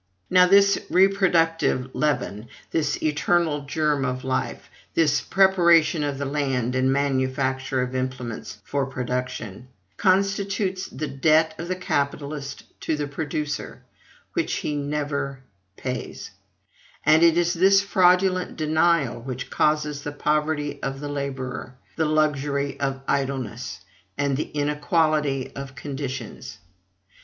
[0.31, 6.91] Now, this reproductive leaven this eternal germ of life, this preparation of the land and
[6.91, 9.67] manufacture of implements for production
[9.97, 13.83] constitutes the debt of the capitalist to the producer,
[14.33, 15.41] which he never
[15.77, 16.31] pays;
[17.05, 22.79] and it is this fraudulent denial which causes the poverty of the laborer, the luxury
[22.79, 23.81] of idleness,
[24.17, 26.57] and the inequality of conditions.